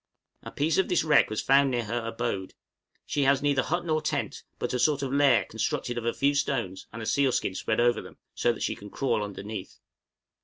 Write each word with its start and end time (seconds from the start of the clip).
A 0.41 0.49
piece 0.49 0.79
of 0.79 0.89
this 0.89 1.03
wreck 1.03 1.29
was 1.29 1.43
found 1.43 1.69
near 1.69 1.83
her 1.85 2.03
abode, 2.03 2.55
she 3.05 3.21
has 3.25 3.43
neither 3.43 3.61
hut 3.61 3.85
nor 3.85 4.01
tent, 4.01 4.41
but 4.57 4.73
a 4.73 4.79
sort 4.79 5.03
of 5.03 5.13
lair 5.13 5.45
constructed 5.45 5.95
of 5.95 6.05
a 6.05 6.11
few 6.11 6.33
stones 6.33 6.87
and 6.91 7.03
a 7.03 7.05
seal 7.05 7.31
skin 7.31 7.53
spread 7.53 7.79
over 7.79 8.01
them, 8.01 8.17
so 8.33 8.51
that 8.51 8.63
she 8.63 8.73
can 8.75 8.89
crawl 8.89 9.21
underneath. 9.23 9.77